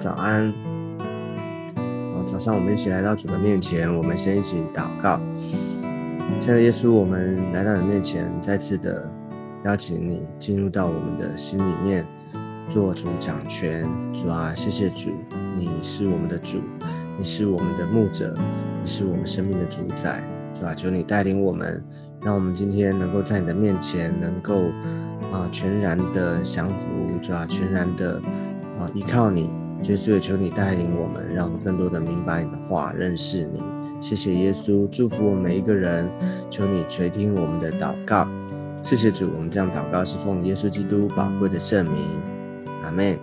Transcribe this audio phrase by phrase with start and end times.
[0.00, 0.50] 早安。
[1.76, 5.20] 好，早上我们一起来到主的面前，我们先一起祷告。
[6.40, 9.06] 亲爱的耶稣，我们来到你面前，再次的
[9.66, 12.06] 邀请你进入到我们的心里面，
[12.70, 13.86] 做主掌权。
[14.14, 15.10] 主啊，谢谢主，
[15.58, 16.62] 你是我们的主，
[17.18, 18.34] 你是我们的牧者，
[18.82, 20.24] 你是我们生命的主宰。
[20.58, 21.84] 主啊，求你带领我们，
[22.22, 24.62] 让我们今天能够在你的面前，能够
[25.30, 28.18] 啊全然的降服，主啊，全然的。
[28.80, 29.50] 啊，依靠你，
[29.88, 33.60] 耶稣也求你带领我们，让更多的明白你的话，认识你。
[34.00, 36.08] 谢谢耶稣，祝福我们每一个人。
[36.48, 38.26] 求你垂听我们的祷告。
[38.82, 41.94] 谢谢主，我们这样祷告是奉耶稣基督宝贵的圣名。
[42.84, 43.18] 阿门。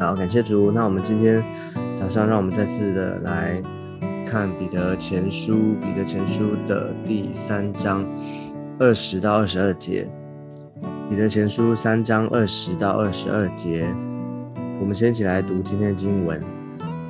[0.00, 0.70] 好，感谢主。
[0.72, 1.42] 那我们今天
[2.00, 3.62] 早上，让我们再次的来
[4.26, 8.04] 看彼得前书，彼得前书的第三章
[8.78, 10.08] 二十到二十二节。
[11.08, 13.86] 彼得前书三章二十到二十二节。
[14.78, 16.42] 我们先一起来读今天的经文，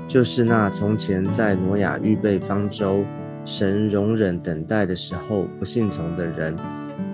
[0.06, 3.04] 就是那从前在挪亚预备方舟，
[3.44, 6.56] 神容忍等待的时候不信从的人。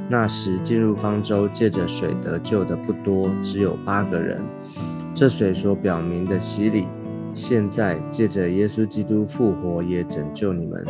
[0.09, 4.39] 那时进入方舟借着水得救的不多，只有八个人。
[5.15, 6.87] 这水所表明的洗礼，
[7.33, 10.85] 现在借着耶稣基督复活也拯救你们。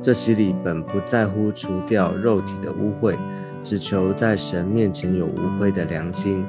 [0.00, 3.14] 这洗礼本不在乎除掉肉体的污秽，
[3.62, 6.42] 只求在神面前有无愧的良心。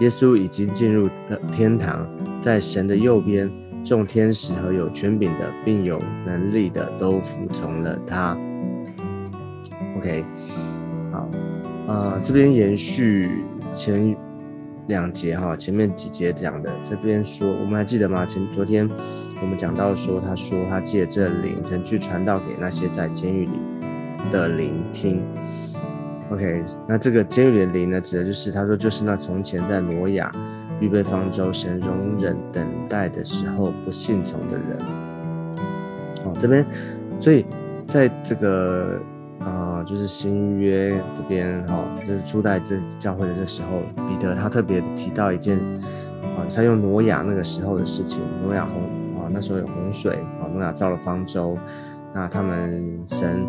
[0.00, 2.06] 耶稣已经进入了天堂，
[2.42, 3.50] 在神的右边，
[3.84, 8.36] 众天使和有权柄的，并有能力的，都服从了他。
[9.98, 10.24] OK，
[11.12, 11.30] 好，
[11.86, 14.16] 呃，这边延续前
[14.88, 18.24] 两节哈，前面几节讲的，这边说，我们还记得吗？
[18.24, 18.88] 前昨天
[19.42, 23.58] 我们讲到说，他说他借这灵，曾去传道给那些在监狱里
[24.32, 25.22] 的聆听。
[26.30, 30.30] OK，那这个监狱的灵呢，指的就是他说，就是那从前在挪亚
[30.78, 34.78] 预备方舟、神容忍等待的时候不信从的人。
[36.24, 36.64] 哦，这边，
[37.18, 37.44] 所以
[37.88, 39.00] 在这个
[39.40, 48.82] 啊，就是新约这边哈，就是初代这教会的这时候，彼得他特别提到一件啊，他用挪亚那个时候的事情，挪亚洪
[49.20, 51.58] 啊，那时候有洪水啊，挪亚造了方舟，
[52.14, 53.44] 那他们神。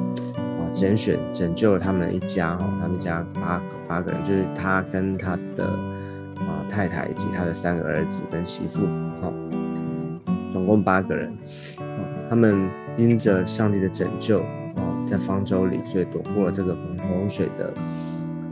[0.74, 5.66] 拣选拯救了他们一家哈，他们家八八个人，就是他跟他的
[6.36, 8.82] 啊太太以及他的三个儿子跟媳妇，
[9.22, 9.32] 哈，
[10.54, 11.32] 总共八个人。
[12.30, 14.40] 他们因着上帝的拯救，
[14.76, 17.74] 哦，在方舟里，所以躲过了这个洪洪水的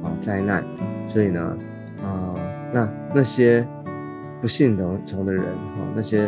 [0.03, 0.63] 啊灾难。
[1.07, 1.57] 所以呢，
[2.03, 2.35] 啊，
[2.73, 3.65] 那那些
[4.41, 6.27] 不信的从的人，哈，那些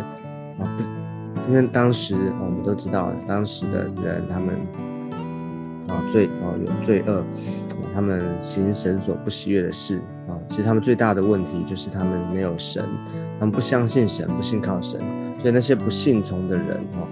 [0.57, 4.55] 啊不，因为当时我们都知道，当时的人他们。
[5.87, 7.23] 啊，罪啊，有罪恶，
[7.93, 10.37] 他们行神所不喜悦的事啊。
[10.47, 12.83] 其实他们最大的问题就是他们没有神，
[13.39, 15.01] 他们不相信神，不信靠神。
[15.39, 17.07] 所以那些不信从的人，哈，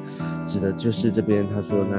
[0.45, 1.97] 指的就是这边他说，那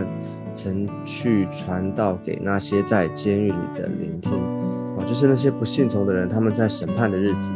[0.55, 4.33] 曾去传道给那些在监狱里的聆听，
[4.97, 7.51] 啊，就是那些不信从的人，他们在审判的日子。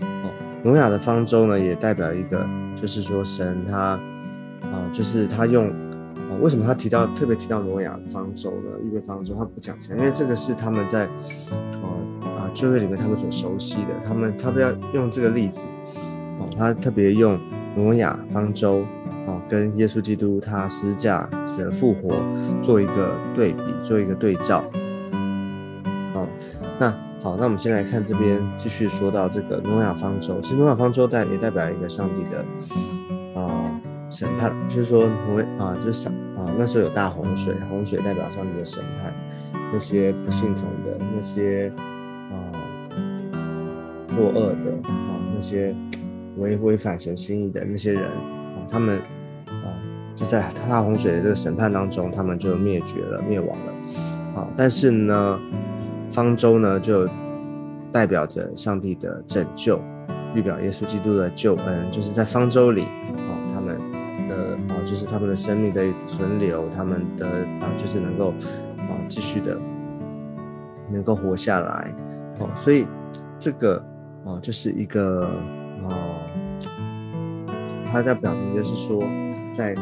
[0.00, 0.30] 哦，
[0.64, 2.44] 挪亚的方舟呢，也代表一个，
[2.74, 3.78] 就是说神他，
[4.60, 5.72] 啊，就是他用。
[6.40, 8.70] 为什么他提到特别提到挪亚方舟呢？
[8.84, 11.08] 预备方舟，他不讲起来，因为这个是他们在，
[11.82, 15.62] 呃啊就会里面他们所熟悉的，他们他不要用这个例子，
[16.38, 17.38] 哦，他特别用
[17.74, 18.84] 挪亚方舟，
[19.26, 22.16] 哦，跟耶稣基督他施架死而复活
[22.62, 24.64] 做一个对比，做一个对照。
[26.14, 26.26] 哦，
[26.78, 26.90] 那
[27.22, 33.80] 好，那我们先来看这边继续说到这个挪亚方舟，其实挪亚方舟代也代表一个上帝的，啊。
[34.08, 35.00] 审判就是说，
[35.34, 36.12] 会啊，就是想
[36.58, 39.12] 那时候有大洪水，洪水代表上帝的审判，
[39.72, 41.72] 那些不信从的，那些
[42.30, 42.34] 啊
[44.08, 45.74] 作恶的啊，那些
[46.38, 48.98] 违违反神心意的那些人啊，他们
[49.46, 49.68] 啊
[50.14, 53.72] 就在大洪水的这个审判当中，他们就灭绝了，灭亡了。
[54.34, 55.38] 啊，但是呢，
[56.10, 57.08] 方舟呢就
[57.92, 59.80] 代表着上帝的拯救，
[60.34, 62.84] 预表耶稣基督的救恩，就是在方舟里。
[64.96, 67.26] 是他们的生命的存留，他们的
[67.60, 68.30] 啊，就是能够
[68.78, 69.56] 啊继续的
[70.90, 71.94] 能够活下来，
[72.38, 72.86] 哦，所以
[73.38, 73.76] 这个
[74.24, 75.28] 啊就是一个
[75.86, 75.92] 啊，
[77.92, 79.04] 它在表明就是说，
[79.52, 79.74] 在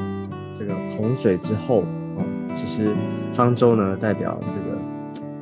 [0.59, 1.85] 这个洪水之后，
[2.17, 2.89] 哦，其实
[3.33, 4.79] 方舟呢代表这个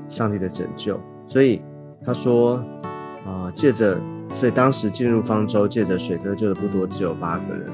[0.07, 1.63] 上帝的拯救，所以
[2.05, 2.63] 他说
[3.25, 3.99] 啊，借着，
[4.35, 7.71] 所以当时进入方舟借着水得救的不多，只有八个人。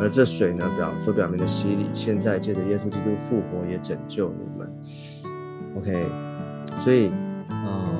[0.00, 4.72] 而这水呢，表所表明的洗礼，现在借着耶稣基督复活，也拯救你们。
[5.76, 6.06] OK，
[6.78, 7.10] 所以
[7.48, 7.92] 啊，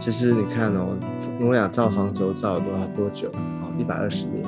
[0.00, 0.96] 其实你看哦，
[1.38, 3.70] 挪亚造方舟造了多少多久啊？
[3.78, 4.44] 一百二十年。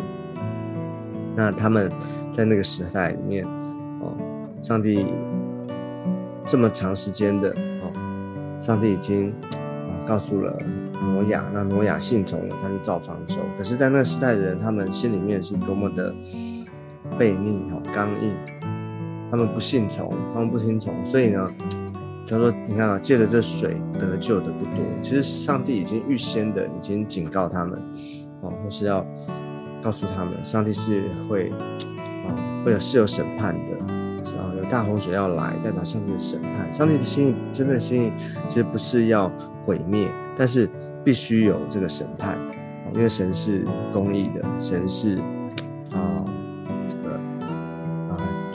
[1.35, 1.91] 那他们
[2.33, 3.47] 在那个时代里面，
[4.01, 4.13] 哦，
[4.63, 5.07] 上帝
[6.45, 7.51] 这么长时间的
[7.81, 10.55] 哦，上帝已经啊告诉了
[11.01, 13.37] 挪亚，那挪亚信从了，他就造方舟。
[13.57, 16.15] 可是，在那个时代的人，他们心里面是多么的
[17.19, 18.33] 悖逆哦，刚硬，
[19.31, 21.51] 他们不信从，他们不听从，所以呢。
[22.25, 24.83] 他说：“你看啊，借着这水得救的不多。
[25.03, 27.79] 其实上帝已经预先的已经警告他们，
[28.41, 29.05] 哦，或是要
[29.83, 32.33] 告诉他们，上帝是会啊，
[32.65, 33.95] 会有是有审判的，
[34.39, 36.73] 啊，有大洪水要来，代表上帝的审判。
[36.73, 38.13] 上帝的心意，真的心意，
[38.49, 39.31] 其实不是要
[39.67, 40.71] 毁灭，但是
[41.05, 42.39] 必须有这个审判，
[42.95, 45.19] 因为神是公义的，神是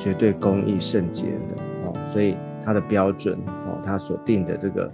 [0.08, 2.36] 绝对公义圣洁的哦，所以。”
[2.68, 4.92] 他的标准哦，他所定的这个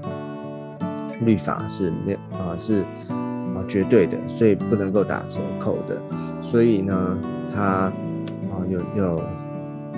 [1.21, 5.99] 律法是没有啊，是啊绝对的，所以不能够打折扣的。
[6.39, 7.17] 所以呢，
[7.51, 9.23] 他啊有有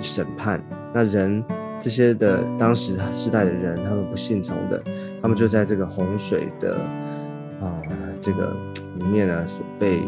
[0.00, 0.58] 审判。
[0.94, 1.44] 那人
[1.78, 4.82] 这些的当时时代的人，他们不信从的，
[5.20, 6.78] 他们就在这个洪水的
[7.60, 7.76] 啊
[8.18, 8.56] 这个
[8.96, 9.98] 里面呢，所被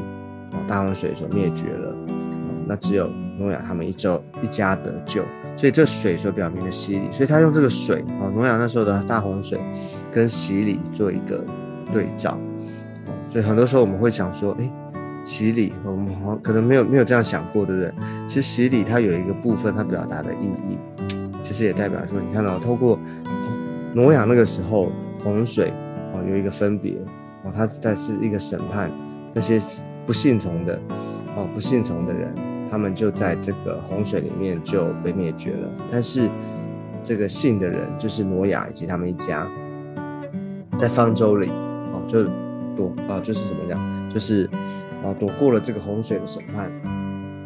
[0.52, 1.94] 啊大洪水所灭绝了。
[2.66, 5.22] 那只有诺亚他们一周一家得救。
[5.56, 9.58] 所以这水所表明的洗礼，所以他用这个水啊，挪亚那时候的大洪水，
[10.12, 11.44] 跟洗礼做一个
[11.92, 12.38] 对照。
[13.28, 14.70] 所以很多时候我们会想说，哎，
[15.24, 17.92] 洗礼，我们可能没有没有这样想过，对不对？
[18.28, 20.78] 其实洗礼它有一个部分，它表达的意义，
[21.42, 22.96] 其实也代表说，你看到透过
[23.94, 24.92] 挪亚那个时候
[25.24, 25.72] 洪水
[26.14, 26.92] 啊，有一个分别
[27.42, 28.92] 哦，它在是一个审判
[29.34, 29.58] 那些
[30.06, 30.78] 不信从的
[31.34, 32.32] 哦，不信从的人。
[32.70, 36.28] 他们就在这个洪水里面就被灭绝了，但是
[37.02, 39.46] 这个信的人就是挪亚以及他们一家，
[40.78, 41.48] 在方舟里
[41.92, 42.24] 哦，就
[42.76, 44.44] 躲啊，就是怎么讲，就是
[45.02, 46.70] 啊，躲过了这个洪水的审判，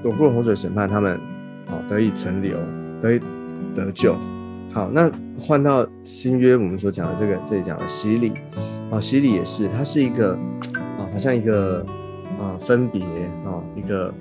[0.02, 1.16] 躲过了洪水审判，他们
[1.69, 2.56] 哦得以存留，
[3.00, 3.20] 得以
[3.74, 4.16] 得救。
[4.72, 5.10] 好，那
[5.40, 8.32] 换到新约，我们所讲的这个这里讲的洗礼
[8.90, 10.32] 啊，洗礼也是，它是一个
[10.74, 11.86] 啊，好像一个
[12.40, 13.02] 啊分别
[13.44, 14.12] 啊一个。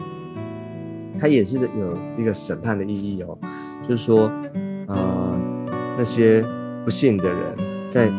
[1.19, 3.37] 它也是有一个审判的意义哦，
[3.87, 4.31] 就是说，
[4.87, 5.39] 呃，
[5.97, 6.43] 那些
[6.83, 7.55] 不信的人，
[7.91, 8.11] 在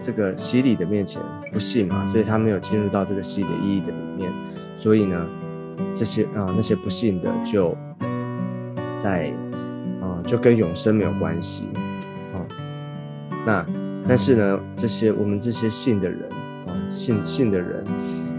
[0.00, 1.20] 这个洗礼的面前
[1.52, 4.30] 不信嘛，所以他没有进入到这个洗礼的意义的里面，
[4.76, 5.26] 所以呢，
[5.94, 7.76] 这些啊那些不信的就
[9.02, 9.32] 在
[10.00, 11.64] 啊就跟永生没有关系
[12.32, 12.38] 啊，
[13.44, 13.66] 那
[14.06, 16.20] 但是呢，这些我们这些信的人
[16.66, 17.84] 啊，信信的人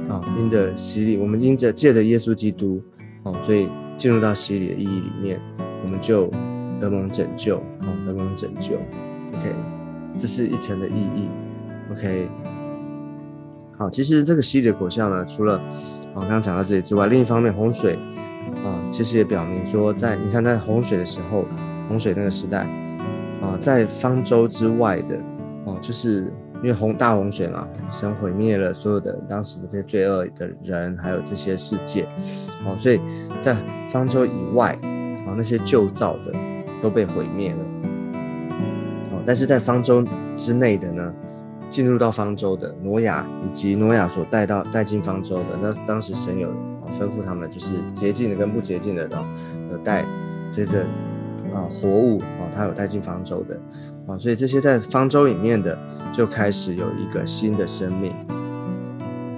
[0.08, 2.82] 啊，因着洗礼，我们因着借着耶稣基督。
[3.26, 3.68] 哦，所以
[3.98, 5.42] 进入到洗礼的意义里面，
[5.84, 6.28] 我们就
[6.80, 8.76] 得蒙拯救，哦，得蒙拯救
[9.34, 9.52] ，OK，
[10.16, 11.28] 这是一层的意义
[11.92, 12.30] ，OK，
[13.78, 15.58] 好，其实这个洗礼的果效呢，除了
[16.14, 17.98] 哦刚刚讲到这里之外，另一方面洪水
[18.64, 21.46] 啊，其实也表明说，在你看在洪水的时候，
[21.90, 22.60] 洪水那个时代
[23.42, 25.20] 啊，在方舟之外的
[25.66, 26.32] 哦，就是。
[26.66, 32.08] 因为洪大洪水嘛，神毁灭了所有的当时的这些罪恶的人，还有这些世界，
[32.66, 33.00] 哦，所以
[33.40, 33.56] 在
[33.88, 34.72] 方舟以外，
[35.28, 36.34] 啊，那些旧造的
[36.82, 37.60] 都被毁灭了，
[39.12, 40.04] 哦，但是在方舟
[40.36, 41.14] 之内的呢，
[41.70, 49.18] 进入到方舟的挪亚以及挪亚所带到带进方舟的，那当时神有啊吩咐他们，就是洁净的跟不洁净的都
[49.72, 50.04] 有带
[50.50, 50.82] 这个
[51.54, 52.24] 啊活物
[52.56, 53.60] 他有带进方舟的。
[54.08, 55.78] 啊，所以这些在方舟里面的
[56.12, 58.12] 就开始有一个新的生命，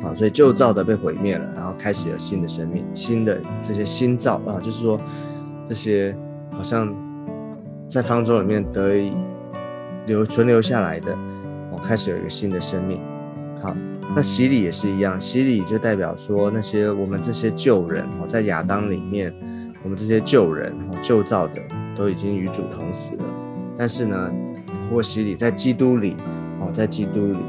[0.03, 4.99] 啊，所以旧造的被毁灭了，然后开始有新的生命，新的这些新造啊，就是说
[5.67, 6.13] 这些
[6.51, 6.93] 好像
[7.87, 9.13] 在方舟里面得以
[10.05, 11.13] 留存留下来的，
[11.71, 12.99] 哦，开始有一个新的生命。
[13.61, 13.73] 好，
[14.13, 19.33] 那洗礼也是一样，洗礼就代表说那些我们这些旧人哦，在亚当里面，
[19.81, 21.61] 我们这些旧人哦，旧造的
[21.97, 23.23] 都已经与主同死了，
[23.77, 24.31] 但是呢。
[24.89, 26.15] 或洗礼在基督里，
[26.61, 27.39] 哦，在基督里，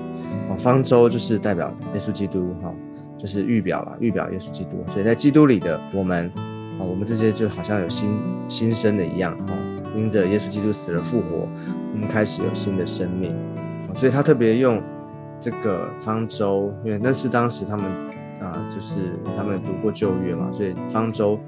[0.50, 2.74] 哦，方舟就是代表耶稣基督，哈，
[3.16, 4.70] 就是预表了，预表耶稣基督。
[4.88, 8.10] 所以在基督里的我们，啊，我们这些就好像有新
[8.48, 9.54] 新生的一样，哦，
[9.94, 11.48] 因着耶稣基督死了复活，
[11.92, 13.32] 我们开始有新的生命。
[13.94, 14.82] 所以他特别用
[15.38, 17.86] 这个方舟，因为那是当时他们
[18.40, 21.38] 啊，就是他们读过旧约嘛，所以方舟，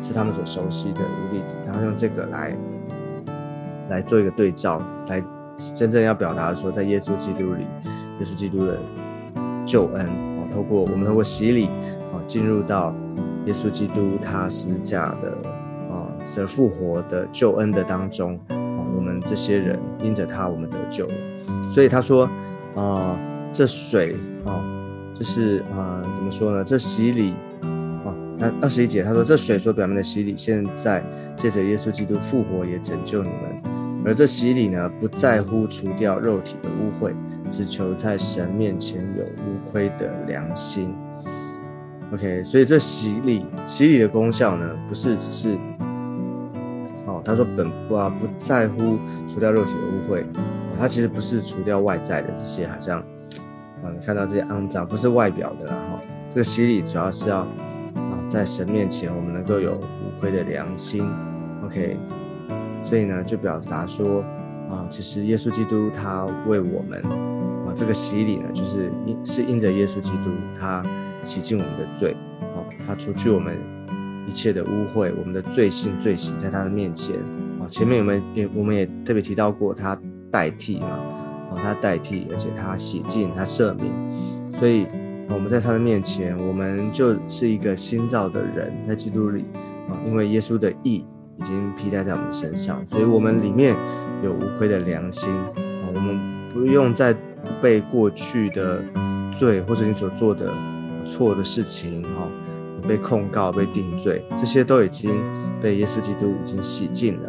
[0.00, 1.56] 是他们所熟悉的一个例子。
[1.66, 2.56] 他用这个来。
[3.88, 5.22] 来做一个对照，来
[5.72, 7.60] 真正要表达说，在耶稣基督里，
[8.18, 8.76] 耶稣基督的
[9.64, 11.68] 救恩哦，透过我们透过洗礼
[12.12, 12.92] 哦，进入到
[13.44, 15.30] 耶稣基督他施架的
[15.88, 21.14] 啊，死而复活的救恩的当中啊，我们这些人因着他，我们得救了。
[21.70, 22.28] 所以他说
[22.74, 23.16] 啊，
[23.52, 24.64] 这水啊，
[25.14, 26.64] 就是啊，怎么说呢？
[26.64, 27.34] 这洗礼，
[28.38, 31.02] 那二十一节他说，这水所表明的洗礼，现在
[31.36, 33.62] 借着耶稣基督复活也拯救你们，
[34.04, 37.14] 而这洗礼呢，不在乎除掉肉体的污秽，
[37.48, 40.94] 只求在神面前有无亏的良心。
[42.12, 45.58] OK，所以这洗礼，洗礼的功效呢，不是只是
[47.06, 47.20] 哦。
[47.24, 50.22] 他说：“本不啊，不在乎除掉肉体的污秽，
[50.78, 53.00] 他其实不是除掉外在的这些，好像
[53.82, 56.00] 啊，你看到这些肮脏，不是外表的啦哈。
[56.30, 57.44] 这个洗礼主要是要，
[58.28, 61.06] 在神面前我们能够有无愧的良心。
[61.64, 61.96] OK，
[62.82, 64.22] 所以呢，就表达说
[64.70, 67.02] 啊，其实耶稣基督他为我们
[67.66, 70.84] 啊，这个洗礼呢，就是因是因着耶稣基督他
[71.22, 73.54] 洗净我们的罪，啊，他除去我们。”
[74.28, 77.14] 一切的污秽，我们的罪性罪行，在他的面前
[77.60, 79.96] 啊，前面我们也我们也特别提到过，他
[80.32, 83.86] 代替嘛，啊，他代替，而且他洗净，他赦免，
[84.52, 84.88] 所以
[85.28, 89.44] 我们在他的面前，我们就是一个新造的人，在基督里
[89.88, 91.04] 啊，因为耶稣的义
[91.36, 93.76] 已经披戴在我们身上，所以我们里面
[94.22, 95.52] 有无愧的良心啊，
[95.94, 96.18] 我们
[96.52, 97.14] 不用再
[97.60, 98.82] 被过去的
[99.32, 100.52] 罪或者你所做的
[101.06, 102.28] 错的事情哈。
[102.86, 105.10] 被控告、被定罪，这些都已经
[105.60, 107.28] 被耶稣基督已经洗净了，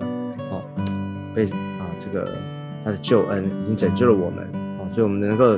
[0.51, 0.61] 哦，
[1.33, 2.29] 被啊这个
[2.85, 5.57] 他的救恩已经拯救了我们，哦，所以我们能够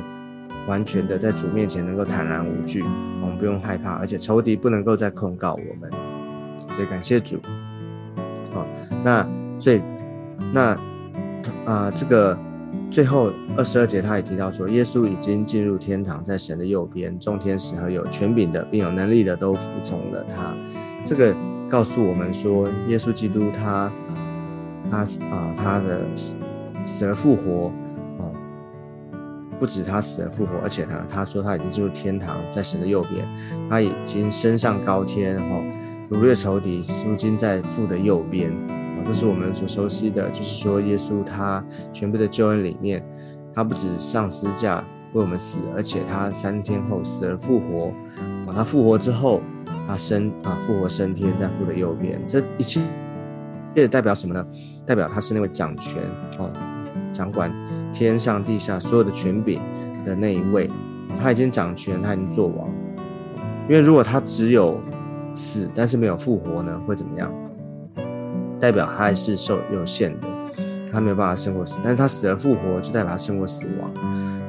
[0.66, 2.82] 完全的在主面前能够坦然无惧，
[3.22, 5.90] 我们不用害怕，而且仇敌不能够再控告我们，
[6.74, 7.36] 所以感谢主，
[8.52, 8.66] 哦，
[9.04, 9.26] 那
[9.58, 9.80] 所以
[10.52, 10.78] 那
[11.64, 12.38] 啊这个。
[12.88, 20.52] 最后二十二节，他也提到说，耶稣已经进入天堂，在神的右边，众天使和有权柄的，并有能力的都服从了他。
[21.04, 21.32] 这个
[21.68, 23.92] 告诉我们说，耶稣基督他
[24.90, 24.98] 他
[25.30, 26.34] 啊，他的死
[26.84, 27.72] 死而复活，
[29.60, 33.28] 不止他死而复活，而且呢，他说他已经进入天堂，在神的右边，
[33.68, 35.62] 他已经升上高天，哦，
[36.10, 38.50] 掳掠仇敌，如今在父的右边。
[38.50, 43.02] 啊这是我们所熟悉的，就是说，耶稣他全部的救恩里面，
[43.52, 47.92] 他不止上十字架为我们死，而且他三天后死而复活。
[48.46, 49.40] 啊，他复活之后，
[49.86, 52.20] 他升啊，复活升天，在父的右边。
[52.26, 52.82] 这一切，
[53.74, 54.46] 这代表什么呢？
[54.86, 56.02] 代表他是那位掌权
[56.38, 56.52] 哦，
[57.12, 57.52] 掌管
[57.92, 59.60] 天上地下所有的权柄
[60.04, 60.70] 的那一位。
[61.20, 62.68] 他已经掌权，他已经做王。
[63.68, 64.80] 因为如果他只有
[65.34, 67.32] 死，但是没有复活呢，会怎么样？
[68.58, 70.28] 代表他还是受有限的，
[70.92, 73.90] 他没有办法胜过死，但是他死而复活，就代表他胜过死亡。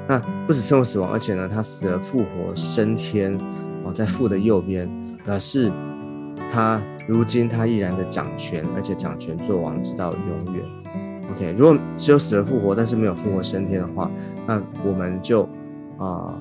[0.08, 3.38] 那不止胜过死亡，而且呢，他死而复活升天，
[3.84, 4.90] 哦，在父的右边，
[5.26, 5.72] 表示
[6.52, 10.64] 他如今他依然的掌权，而且掌权做王直到永远。
[11.32, 14.10] OK，如果只有死而复活，但是没有复活升天的话，
[14.46, 15.48] 那我们就
[15.98, 16.34] 啊，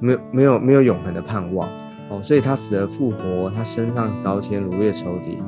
[0.00, 1.68] 没有没有没有永恒的盼望
[2.08, 2.22] 哦。
[2.22, 5.38] 所以他死而复活，他升上高天，如月仇敌。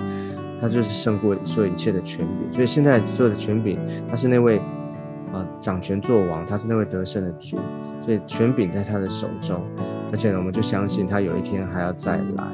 [0.62, 4.58] 他就是胜过所有一切的权柄，所以现在所有的权柄，他是那位
[5.32, 7.58] 啊掌权作王，他是那位得胜的主，
[8.04, 9.64] 所以权柄在他的手中，
[10.12, 12.44] 而且呢，我们就相信他有一天还要再来，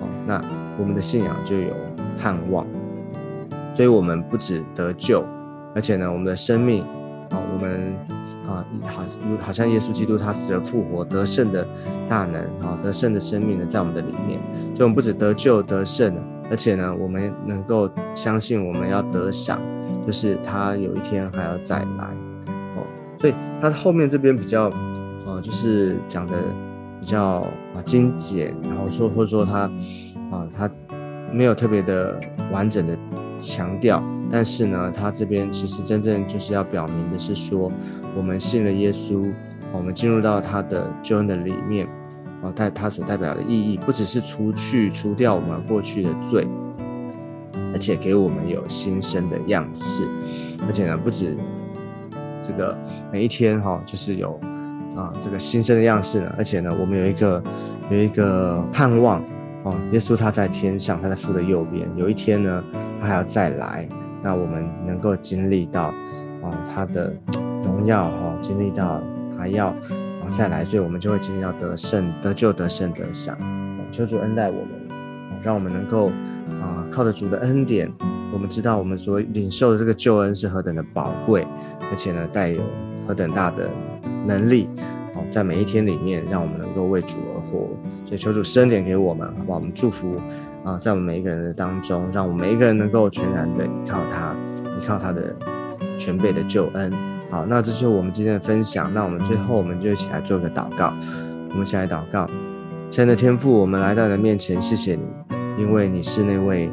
[0.00, 0.40] 哦，那
[0.78, 1.74] 我们的信仰就有
[2.16, 2.64] 盼望，
[3.74, 5.24] 所以我们不止得救，
[5.74, 6.82] 而且呢，我们的生命
[7.30, 7.94] 啊，我们
[8.48, 9.04] 啊好
[9.40, 11.66] 好像耶稣基督他死而复活得胜的
[12.08, 14.40] 大能啊，得胜的生命呢，在我们的里面，
[14.74, 16.14] 所以我们不止得救得胜。
[16.50, 19.60] 而且呢，我们能够相信我们要得赏，
[20.04, 22.04] 就是他有一天还要再来
[22.74, 22.82] 哦。
[23.16, 24.68] 所以他后面这边比较，
[25.26, 26.34] 呃，就是讲的
[26.98, 29.70] 比较啊精简，然后说或者说他
[30.32, 30.68] 啊他
[31.32, 32.18] 没有特别的
[32.50, 32.98] 完整的
[33.40, 37.72] 强调，但是呢，他这边其实真正就是要表明的是说，
[38.16, 39.32] 我们信了耶稣，
[39.72, 41.88] 我们进入到他的救恩的里面。
[42.42, 46.48] 啊，代它所代表的意义不只是除去、除掉我们过去的罪，
[47.74, 50.08] 而且给我们有新生的样式，
[50.66, 51.36] 而且呢，不止
[52.42, 52.74] 这个
[53.12, 54.40] 每一天哈，就是有
[54.96, 57.42] 啊这个新生的样式呢，而且呢，我们有一个
[57.90, 59.22] 有一个盼望
[59.64, 62.64] 哦，耶稣他在天上，他在父的右边，有一天呢，
[63.00, 63.88] 还要再来，
[64.22, 65.94] 那我们能够经历到
[66.42, 67.12] 啊他的
[67.64, 69.02] 荣耀哈，经历到
[69.38, 69.74] 还要。
[70.38, 73.36] 再来，所以我们就会经历到得胜、得救、得胜、得赏。
[73.90, 74.68] 求主恩待我们，
[75.42, 76.06] 让我们能够
[76.62, 77.92] 啊，靠着主的恩典，
[78.32, 81.44] 我们知道我们所领受的这个救恩是何等的宝贵，
[81.90, 82.62] 而且呢，带有
[83.04, 83.68] 何等大的
[84.24, 84.68] 能力。
[85.16, 87.68] 好，在每一天里面，让我们能够为主而活。
[88.04, 89.58] 所以求主恩典给我们，好不好？
[89.58, 90.20] 我们祝福
[90.64, 95.34] 啊，在我们每一个人的当中，让我们每一个人能够全然的依靠他，依靠他的
[95.98, 96.92] 全备的救恩。
[97.30, 98.92] 好，那这就是我们今天的分享。
[98.92, 100.92] 那我们最后我们就一起来做个祷告。
[101.50, 102.28] 我们一起来祷告，
[102.90, 105.02] 亲爱的天父，我们来到你的面前，谢谢你，
[105.58, 106.70] 因为你是那位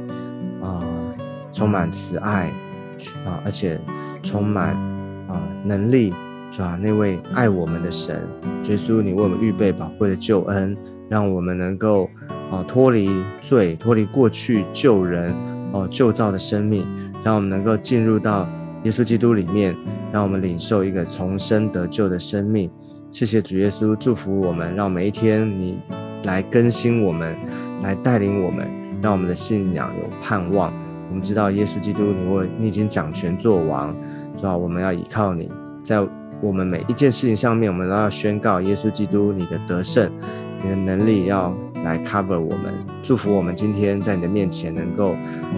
[0.62, 0.84] 啊
[1.52, 2.52] 充满慈爱
[3.26, 3.80] 啊，而且
[4.22, 4.76] 充满
[5.28, 6.14] 啊能力，
[6.58, 6.76] 是吧？
[6.82, 8.20] 那位爱我们的神，
[8.64, 10.76] 耶稣，你为我们预备宝贵的救恩，
[11.08, 12.10] 让我们能够
[12.50, 15.32] 啊脱离罪，脱离过去救人
[15.72, 16.84] 哦旧造的生命，
[17.24, 18.50] 让我们能够进入到。
[18.84, 19.76] 耶稣基督里面，
[20.14, 22.72] 让我们领受一个重生得救的生命。
[23.12, 25.78] 谢谢主耶稣，祝福我们，让每一天你
[26.24, 27.36] 来更新我们，
[27.84, 28.68] 来带领我们，
[29.02, 30.72] 让我们的信仰有盼望。
[31.10, 33.94] 我们知道耶稣基督，你为你已经掌权作王，
[34.38, 34.58] 是吧？
[34.58, 35.52] 我们要依靠你，
[35.84, 36.00] 在
[36.42, 40.12] 我们每一件事情上面，我们都要宣告耶稣基督你的得胜，
[40.64, 42.74] 你的能力要来 cover 我们。
[43.02, 45.12] 祝福我们今天在你的面前，能够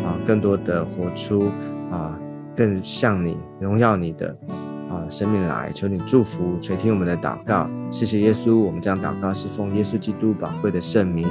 [0.03, 1.50] 啊更多的活出
[1.91, 2.17] 啊。
[2.55, 4.36] 更像你荣耀你的
[4.89, 11.25] 啊生命来，求你祝福垂听我们的祷告，谢谢耶稣，我们这样祷告是奉耶稣基督宝贵的圣名，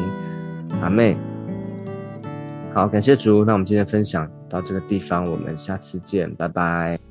[0.80, 1.18] 阿妹。
[2.72, 7.07] 好，感谢主，那我们今天分享到这个地方，我们下次见，拜拜。